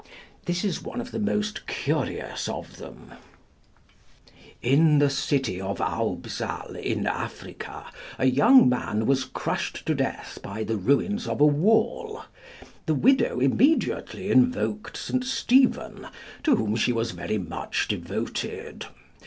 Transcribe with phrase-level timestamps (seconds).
[0.45, 3.11] This is one of the most curious of them:
[4.63, 7.85] In the city of Aubzal in Africa,
[8.17, 12.23] a young man was crushed to death by the ruins of a wall;
[12.87, 15.23] the widow immediately invoked St.
[15.23, 16.07] Stephen,
[16.41, 18.87] to whom she was very much devoted.